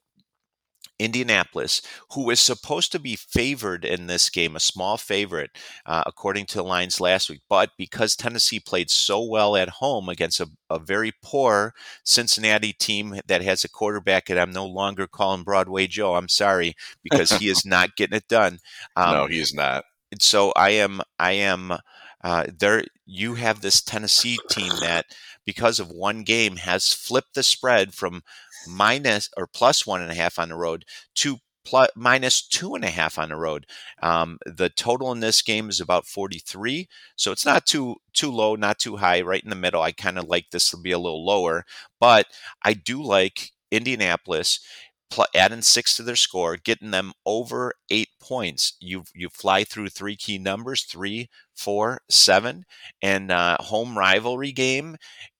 Indianapolis, 1.00 1.82
who 2.12 2.30
is 2.30 2.40
supposed 2.40 2.92
to 2.92 3.00
be 3.00 3.16
favored 3.16 3.84
in 3.84 4.08
this 4.08 4.30
game, 4.30 4.56
a 4.56 4.60
small 4.60 4.98
favorite, 4.98 5.52
uh, 5.86 6.04
according 6.06 6.46
to 6.48 6.58
the 6.58 6.64
lines 6.64 7.02
last 7.02 7.30
week. 7.30 7.42
But 7.50 7.72
because 7.78 8.16
Tennessee 8.16 8.60
played 8.60 8.90
so 8.90 9.24
well 9.24 9.56
at 9.56 9.70
home 9.70 10.10
against 10.10 10.40
a, 10.40 10.50
a, 10.70 10.80
very 10.80 11.12
poor 11.22 11.74
Cincinnati 12.04 12.72
team 12.74 13.20
that 13.28 13.42
has 13.42 13.64
a 13.64 13.70
quarterback 13.70 14.28
that 14.28 14.40
I'm 14.40 14.52
no 14.52 14.66
longer 14.66 15.08
calling 15.08 15.44
Broadway 15.44 15.88
Joe, 15.88 16.16
I'm 16.16 16.30
sorry, 16.30 16.76
because 17.04 17.32
he 17.32 17.50
is 17.50 17.66
not 17.66 17.96
getting 17.96 18.18
it 18.18 18.28
done. 18.28 18.60
Um, 18.98 19.14
no, 19.14 19.26
he 19.28 19.40
is 19.40 19.54
not. 19.54 19.84
So 20.20 20.54
I 20.56 20.72
am, 20.72 21.02
I 21.20 21.34
am. 21.34 21.74
Uh, 22.24 22.46
there, 22.58 22.84
you 23.06 23.36
have 23.36 23.62
this 23.62 23.82
Tennessee 23.82 24.38
team 24.50 24.72
that 24.80 25.06
because 25.46 25.80
of 25.80 25.92
one 25.92 26.24
game 26.24 26.58
has 26.58 26.92
flipped 26.92 27.36
the 27.36 27.44
spread 27.44 27.94
from 27.94 28.24
minus 28.68 29.30
or 29.38 29.48
plus 29.48 29.86
one 29.86 30.02
and 30.02 30.12
a 30.12 30.16
half 30.16 30.40
on 30.40 30.50
the 30.50 30.56
road 30.56 30.86
to 31.16 31.38
plus 31.66 31.90
minus 31.96 32.48
two 32.48 32.76
and 32.76 32.84
a 32.86 32.90
half 32.90 33.18
on 33.18 33.30
the 33.30 33.36
road. 33.36 33.66
Um, 34.02 34.38
the 34.46 34.70
total 34.70 35.12
in 35.12 35.20
this 35.20 35.42
game 35.42 35.70
is 35.70 35.80
about 35.82 36.06
43, 36.08 36.88
so 37.16 37.32
it's 37.32 37.46
not 37.46 37.66
too 37.66 37.96
too 38.14 38.32
low, 38.32 38.56
not 38.56 38.80
too 38.80 38.98
high, 38.98 39.22
right 39.22 39.44
in 39.44 39.50
the 39.50 39.56
middle. 39.56 39.82
I 39.82 39.92
kind 39.92 40.18
of 40.18 40.26
like 40.26 40.52
this 40.52 40.70
to 40.72 40.78
be 40.78 40.92
a 40.92 41.00
little 41.00 41.26
lower, 41.26 41.66
but 42.00 42.28
I 42.64 42.74
do 42.74 43.02
like 43.04 43.52
Indianapolis 43.72 44.60
pl- 45.10 45.26
adding 45.36 45.62
six 45.62 45.96
to 45.98 46.04
their 46.04 46.16
score, 46.16 46.58
getting 46.58 46.92
them 46.92 47.14
over 47.26 47.74
eight 47.90 48.10
points. 48.22 48.74
You 48.80 49.04
you 49.14 49.30
fly 49.30 49.64
through 49.64 49.90
three 49.90 50.16
key 50.16 50.38
numbers: 50.38 50.84
three, 50.84 51.30
four, 51.56 52.02
seven, 52.10 52.66
and 53.02 53.32
uh, 53.32 53.58
home 53.60 53.98
rivalry 53.98 54.52
game. 54.52 54.98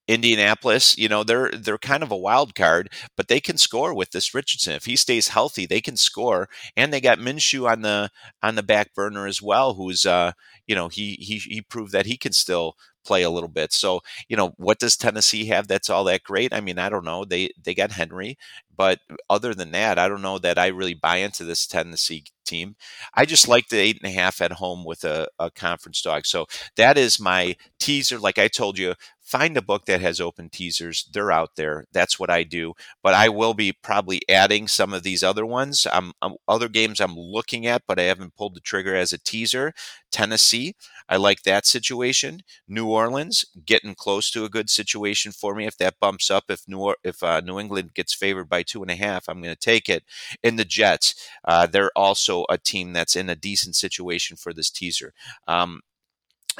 Indianapolis, 0.08 0.96
you 0.96 1.08
know, 1.08 1.24
they're 1.24 1.50
they're 1.50 1.78
kind 1.78 2.04
of 2.04 2.12
a 2.12 2.16
wild 2.16 2.54
card, 2.54 2.90
but 3.16 3.26
they 3.26 3.40
can 3.40 3.56
score 3.58 3.92
with 3.92 4.12
this 4.12 4.34
Richardson. 4.34 4.74
If 4.74 4.84
he 4.84 4.94
stays 4.94 5.28
healthy, 5.28 5.66
they 5.66 5.80
can 5.80 5.96
score. 5.96 6.48
And 6.76 6.92
they 6.92 7.00
got 7.00 7.18
Minshew 7.18 7.68
on 7.68 7.82
the 7.82 8.10
on 8.40 8.54
the 8.54 8.62
back 8.62 8.94
burner 8.94 9.26
as 9.26 9.42
well, 9.42 9.74
who's 9.74 10.06
uh, 10.06 10.32
you 10.66 10.76
know, 10.76 10.88
he 10.88 11.14
he 11.20 11.38
he 11.38 11.60
proved 11.60 11.90
that 11.92 12.06
he 12.06 12.16
can 12.16 12.32
still 12.32 12.76
play 13.06 13.22
a 13.22 13.30
little 13.30 13.48
bit. 13.48 13.72
So, 13.72 14.00
you 14.28 14.36
know, 14.36 14.52
what 14.56 14.78
does 14.78 14.96
Tennessee 14.96 15.46
have 15.46 15.68
that's 15.68 15.90
all 15.90 16.04
that 16.04 16.22
great? 16.24 16.52
I 16.52 16.60
mean, 16.60 16.78
I 16.78 16.88
don't 16.88 17.04
know. 17.04 17.24
They 17.24 17.50
they 17.62 17.74
got 17.74 17.92
Henry, 17.92 18.36
but 18.76 18.98
other 19.30 19.54
than 19.54 19.70
that, 19.72 19.98
I 19.98 20.08
don't 20.08 20.22
know 20.22 20.38
that 20.38 20.58
I 20.58 20.68
really 20.68 20.94
buy 20.94 21.16
into 21.18 21.44
this 21.44 21.66
Tennessee 21.66 22.24
team. 22.44 22.76
I 23.14 23.24
just 23.24 23.48
like 23.48 23.68
the 23.68 23.78
eight 23.78 23.98
and 24.02 24.10
a 24.10 24.14
half 24.14 24.40
at 24.40 24.52
home 24.52 24.84
with 24.84 25.04
a, 25.04 25.28
a 25.38 25.50
conference 25.50 26.02
dog. 26.02 26.26
So 26.26 26.46
that 26.76 26.98
is 26.98 27.18
my 27.20 27.56
teaser. 27.78 28.18
Like 28.18 28.38
I 28.38 28.48
told 28.48 28.78
you, 28.78 28.94
find 29.26 29.56
a 29.56 29.62
book 29.62 29.86
that 29.86 30.00
has 30.00 30.20
open 30.20 30.48
teasers. 30.48 31.08
They're 31.12 31.32
out 31.32 31.56
there. 31.56 31.86
That's 31.92 32.18
what 32.18 32.30
I 32.30 32.44
do. 32.44 32.74
But 33.02 33.12
I 33.12 33.28
will 33.28 33.54
be 33.54 33.72
probably 33.72 34.22
adding 34.28 34.68
some 34.68 34.94
of 34.94 35.02
these 35.02 35.24
other 35.24 35.44
ones. 35.44 35.84
I'm, 35.92 36.12
I'm, 36.22 36.36
other 36.46 36.68
games 36.68 37.00
I'm 37.00 37.16
looking 37.16 37.66
at, 37.66 37.82
but 37.88 37.98
I 37.98 38.04
haven't 38.04 38.36
pulled 38.36 38.54
the 38.54 38.60
trigger 38.60 38.94
as 38.94 39.12
a 39.12 39.18
teaser. 39.18 39.74
Tennessee, 40.12 40.76
I 41.08 41.16
like 41.16 41.42
that 41.42 41.66
situation. 41.66 42.42
New 42.68 42.86
Orleans, 42.86 43.44
getting 43.64 43.96
close 43.96 44.30
to 44.30 44.44
a 44.44 44.48
good 44.48 44.70
situation 44.70 45.32
for 45.32 45.56
me. 45.56 45.66
If 45.66 45.76
that 45.78 45.98
bumps 45.98 46.30
up, 46.30 46.44
if 46.48 46.62
New 46.68 46.94
if 47.02 47.22
uh, 47.22 47.40
New 47.40 47.58
England 47.58 47.94
gets 47.94 48.14
favored 48.14 48.48
by 48.48 48.62
two 48.62 48.80
and 48.82 48.90
a 48.90 48.96
half, 48.96 49.28
I'm 49.28 49.42
going 49.42 49.54
to 49.54 49.60
take 49.60 49.88
it. 49.88 50.04
And 50.44 50.56
the 50.56 50.64
Jets, 50.64 51.28
uh, 51.44 51.66
they're 51.66 51.90
also 51.96 52.44
a 52.48 52.58
team 52.58 52.92
that's 52.92 53.16
in 53.16 53.28
a 53.28 53.34
decent 53.34 53.74
situation 53.74 54.36
for 54.36 54.52
this 54.52 54.70
teaser. 54.70 55.12
Um, 55.48 55.80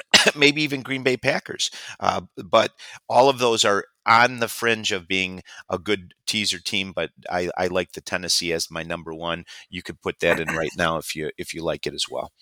maybe 0.37 0.63
even 0.63 0.83
Green 0.83 1.03
Bay 1.03 1.17
Packers. 1.17 1.71
Uh, 2.01 2.23
but 2.37 2.73
all 3.09 3.29
of 3.29 3.39
those 3.39 3.65
are 3.65 3.85
on 4.07 4.39
the 4.39 4.49
fringe 4.49 4.93
of 4.93 5.09
being 5.09 5.43
a 5.69 5.79
good 5.79 6.15
teaser 6.27 6.59
team. 6.59 6.93
But 6.95 7.11
I, 7.31 7.51
I 7.57 7.67
like 7.67 7.93
the 7.93 8.01
Tennessee 8.01 8.53
as 8.53 8.71
my 8.71 8.83
number 8.83 9.13
one. 9.15 9.45
You 9.69 9.83
could 9.83 10.01
put 10.01 10.21
that 10.21 10.41
in 10.41 10.49
right 10.55 10.73
now 10.77 10.99
if 10.99 11.15
you 11.15 11.31
if 11.37 11.55
you 11.55 11.63
like 11.63 11.87
it 11.87 11.95
as 11.95 12.07
well. 12.11 12.33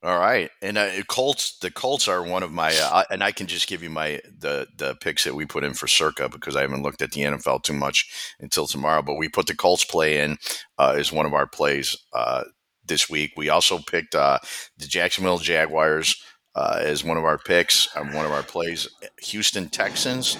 All 0.00 0.20
right, 0.20 0.48
and 0.62 0.78
uh, 0.78 1.02
Colts. 1.08 1.58
The 1.58 1.72
Colts 1.72 2.06
are 2.06 2.22
one 2.22 2.44
of 2.44 2.52
my, 2.52 2.72
uh, 2.72 3.02
and 3.10 3.20
I 3.20 3.32
can 3.32 3.48
just 3.48 3.66
give 3.66 3.82
you 3.82 3.90
my 3.90 4.20
the 4.26 4.68
the 4.76 4.94
picks 4.94 5.24
that 5.24 5.34
we 5.34 5.44
put 5.44 5.64
in 5.64 5.74
for 5.74 5.88
Circa 5.88 6.28
because 6.28 6.54
I 6.54 6.60
haven't 6.60 6.84
looked 6.84 7.02
at 7.02 7.10
the 7.10 7.22
NFL 7.22 7.64
too 7.64 7.72
much 7.72 8.08
until 8.38 8.68
tomorrow. 8.68 9.02
But 9.02 9.16
we 9.16 9.28
put 9.28 9.48
the 9.48 9.56
Colts 9.56 9.84
play 9.84 10.20
in 10.20 10.36
uh, 10.78 10.94
as 10.96 11.12
one 11.12 11.26
of 11.26 11.34
our 11.34 11.48
plays 11.48 11.96
uh, 12.12 12.44
this 12.84 13.10
week. 13.10 13.32
We 13.36 13.48
also 13.48 13.80
picked 13.80 14.14
uh, 14.14 14.38
the 14.76 14.86
Jacksonville 14.86 15.38
Jaguars 15.38 16.22
uh, 16.58 16.80
as 16.80 17.04
one 17.04 17.16
of 17.16 17.24
our 17.24 17.38
picks, 17.38 17.94
one 17.94 18.26
of 18.26 18.32
our 18.32 18.42
plays. 18.42 18.88
Houston 19.22 19.68
Texans 19.68 20.36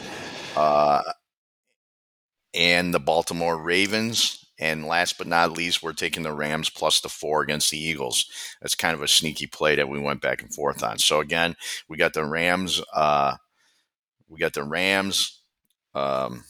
uh, 0.57 1.01
and 2.53 2.93
the 2.93 2.99
Baltimore 2.99 3.57
Ravens. 3.57 4.45
And 4.59 4.85
last 4.85 5.17
but 5.17 5.29
not 5.29 5.53
least, 5.53 5.85
we're 5.85 5.93
taking 5.93 6.25
the 6.25 6.33
Rams 6.33 6.71
plus 6.71 7.01
the 7.01 7.09
four 7.09 7.43
against 7.43 7.71
the 7.71 7.79
Eagles. 7.79 8.29
That's 8.61 8.75
kind 8.75 8.95
of 8.95 9.03
a 9.03 9.07
sneaky 9.07 9.47
play 9.47 9.77
that 9.77 9.89
we 9.89 10.01
went 10.01 10.21
back 10.21 10.43
and 10.43 10.53
forth 10.53 10.83
on. 10.83 10.99
So 10.99 11.21
again, 11.21 11.55
we 11.89 11.97
got 11.97 12.15
the 12.15 12.25
Rams. 12.25 12.83
Uh, 12.93 13.37
we 14.29 14.41
got 14.41 14.55
the 14.55 14.65
Rams, 14.65 15.41
um, 15.95 16.43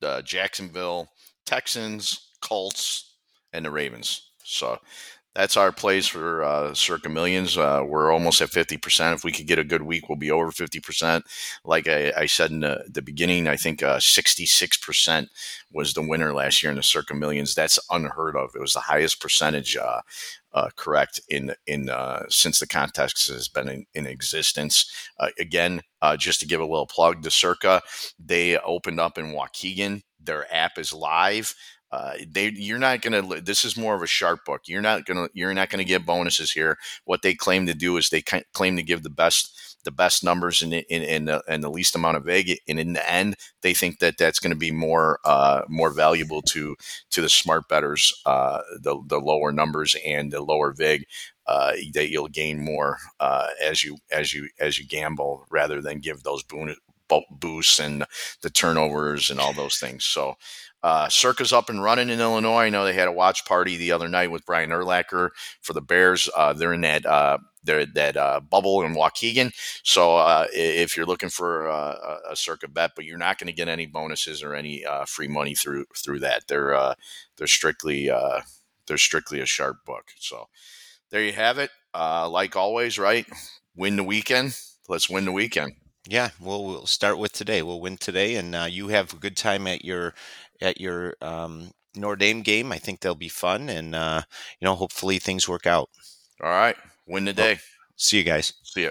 the 0.00 0.20
Jacksonville 0.22 1.08
Texans, 1.46 2.32
Colts, 2.42 3.14
and 3.54 3.64
the 3.64 3.70
Ravens. 3.70 4.30
So 4.44 4.78
that's 5.38 5.56
our 5.56 5.70
plays 5.70 6.08
for 6.08 6.42
uh, 6.42 6.74
circa 6.74 7.08
millions. 7.08 7.56
Uh, 7.56 7.84
we're 7.86 8.10
almost 8.10 8.40
at 8.40 8.50
50%. 8.50 9.14
If 9.14 9.22
we 9.22 9.30
could 9.30 9.46
get 9.46 9.60
a 9.60 9.64
good 9.64 9.82
week, 9.82 10.08
we'll 10.08 10.18
be 10.18 10.32
over 10.32 10.50
50%. 10.50 11.22
Like 11.64 11.86
I, 11.86 12.12
I 12.16 12.26
said 12.26 12.50
in 12.50 12.58
the, 12.58 12.84
the, 12.88 13.02
beginning, 13.02 13.46
I 13.46 13.54
think 13.54 13.80
uh, 13.80 13.98
66% 13.98 15.28
was 15.72 15.94
the 15.94 16.02
winner 16.02 16.34
last 16.34 16.60
year 16.60 16.70
in 16.70 16.76
the 16.76 16.82
circa 16.82 17.14
millions. 17.14 17.54
That's 17.54 17.78
unheard 17.88 18.34
of. 18.34 18.50
It 18.56 18.60
was 18.60 18.72
the 18.72 18.80
highest 18.80 19.20
percentage 19.20 19.76
uh, 19.76 20.00
uh, 20.54 20.70
correct 20.74 21.20
in 21.28 21.54
in 21.68 21.88
uh, 21.88 22.24
since 22.28 22.58
the 22.58 22.66
contest 22.66 23.28
has 23.28 23.46
been 23.46 23.68
in, 23.68 23.86
in 23.94 24.06
existence. 24.06 24.90
Uh, 25.20 25.28
again, 25.38 25.82
uh, 26.02 26.16
just 26.16 26.40
to 26.40 26.46
give 26.46 26.60
a 26.60 26.66
little 26.66 26.86
plug, 26.86 27.22
the 27.22 27.30
Circa 27.30 27.80
they 28.18 28.58
opened 28.58 28.98
up 28.98 29.18
in 29.18 29.26
Waukegan. 29.26 30.02
Their 30.20 30.52
app 30.52 30.78
is 30.78 30.92
live. 30.92 31.54
Uh, 31.90 32.14
they 32.30 32.50
you're 32.50 32.78
not 32.78 33.00
gonna. 33.00 33.40
This 33.40 33.64
is 33.64 33.76
more 33.76 33.94
of 33.94 34.02
a 34.02 34.06
sharp 34.06 34.44
book. 34.44 34.62
You're 34.66 34.82
not 34.82 35.06
gonna. 35.06 35.28
You're 35.32 35.54
not 35.54 35.70
gonna 35.70 35.84
get 35.84 36.04
bonuses 36.06 36.52
here. 36.52 36.76
What 37.04 37.22
they 37.22 37.34
claim 37.34 37.66
to 37.66 37.74
do 37.74 37.96
is 37.96 38.10
they 38.10 38.22
claim 38.22 38.76
to 38.76 38.82
give 38.82 39.02
the 39.02 39.10
best 39.10 39.78
the 39.84 39.90
best 39.90 40.22
numbers 40.22 40.62
in 40.62 40.72
in 40.72 41.02
in 41.02 41.24
the, 41.26 41.42
in 41.48 41.60
the 41.62 41.70
least 41.70 41.94
amount 41.94 42.16
of 42.16 42.24
vig, 42.24 42.58
and 42.68 42.78
in 42.78 42.92
the 42.92 43.10
end, 43.10 43.36
they 43.62 43.72
think 43.72 44.00
that 44.00 44.18
that's 44.18 44.38
going 44.38 44.52
to 44.52 44.58
be 44.58 44.70
more 44.70 45.18
uh, 45.24 45.62
more 45.68 45.90
valuable 45.90 46.42
to 46.42 46.76
to 47.10 47.22
the 47.22 47.28
smart 47.28 47.68
betters. 47.68 48.12
Uh, 48.26 48.60
the 48.80 49.00
the 49.06 49.18
lower 49.18 49.52
numbers 49.52 49.96
and 50.04 50.32
the 50.32 50.42
lower 50.42 50.72
vig. 50.72 51.06
Uh, 51.46 51.72
that 51.94 52.10
you'll 52.10 52.28
gain 52.28 52.62
more 52.62 52.98
uh, 53.20 53.46
as 53.64 53.82
you 53.82 53.96
as 54.12 54.34
you 54.34 54.46
as 54.60 54.78
you 54.78 54.86
gamble 54.86 55.46
rather 55.50 55.80
than 55.80 55.98
give 55.98 56.22
those 56.22 56.42
boosts 57.30 57.78
and 57.78 58.04
the 58.42 58.50
turnovers 58.50 59.30
and 59.30 59.40
all 59.40 59.52
those 59.54 59.78
things. 59.78 60.04
So 60.04 60.34
uh, 60.82 61.08
Circa's 61.08 61.52
up 61.52 61.68
and 61.70 61.82
running 61.82 62.08
in 62.08 62.20
Illinois. 62.20 62.64
I 62.64 62.70
know 62.70 62.84
they 62.84 62.92
had 62.92 63.08
a 63.08 63.12
watch 63.12 63.44
party 63.44 63.76
the 63.76 63.92
other 63.92 64.08
night 64.08 64.30
with 64.30 64.46
Brian 64.46 64.70
Urlacher 64.70 65.30
for 65.60 65.72
the 65.72 65.80
Bears. 65.80 66.28
Uh, 66.36 66.52
they're 66.52 66.72
in 66.72 66.82
that 66.82 67.04
uh, 67.04 67.38
they're 67.64 67.86
that 67.86 68.16
uh, 68.16 68.40
bubble 68.40 68.82
in 68.82 68.94
Waukegan. 68.94 69.52
So 69.82 70.16
uh, 70.16 70.46
if 70.52 70.96
you're 70.96 71.06
looking 71.06 71.28
for 71.28 71.68
uh, 71.68 72.18
a 72.30 72.36
Circa 72.36 72.68
bet, 72.68 72.92
but 72.94 73.04
you're 73.04 73.18
not 73.18 73.38
going 73.38 73.48
to 73.48 73.52
get 73.52 73.68
any 73.68 73.86
bonuses 73.86 74.42
or 74.42 74.54
any 74.54 74.84
uh, 74.84 75.04
free 75.04 75.28
money 75.28 75.54
through 75.54 75.86
through 75.96 76.20
that. 76.20 76.48
They're 76.48 76.74
uh, 76.74 76.94
they're 77.36 77.46
strictly 77.46 78.10
uh, 78.10 78.40
they're 78.86 78.98
strictly 78.98 79.40
a 79.40 79.46
sharp 79.46 79.84
book. 79.84 80.12
So 80.18 80.48
there 81.10 81.22
you 81.22 81.32
have 81.32 81.58
it. 81.58 81.70
Uh, 81.94 82.28
like 82.28 82.56
always, 82.56 82.98
right? 82.98 83.26
Win 83.76 83.96
the 83.96 84.04
weekend. 84.04 84.56
Let's 84.88 85.10
win 85.10 85.24
the 85.24 85.32
weekend. 85.32 85.74
Yeah, 86.10 86.30
well, 86.40 86.64
we'll 86.64 86.86
start 86.86 87.18
with 87.18 87.32
today. 87.32 87.62
We'll 87.62 87.80
win 87.80 87.98
today, 87.98 88.36
and 88.36 88.54
uh, 88.54 88.66
you 88.70 88.88
have 88.88 89.12
a 89.12 89.16
good 89.16 89.36
time 89.36 89.66
at 89.66 89.84
your 89.84 90.14
at 90.60 90.80
your 90.80 91.14
um, 91.20 91.72
Notre 91.94 92.16
Dame 92.16 92.40
game. 92.40 92.72
I 92.72 92.78
think 92.78 93.00
they'll 93.00 93.14
be 93.14 93.28
fun, 93.28 93.68
and 93.68 93.94
uh, 93.94 94.22
you 94.58 94.64
know, 94.64 94.74
hopefully 94.74 95.18
things 95.18 95.46
work 95.48 95.66
out. 95.66 95.90
All 96.42 96.48
right, 96.50 96.76
win 97.06 97.26
the 97.26 97.32
day. 97.34 97.54
Well, 97.54 97.62
see 97.96 98.18
you 98.18 98.24
guys. 98.24 98.54
See 98.62 98.82
you. 98.82 98.90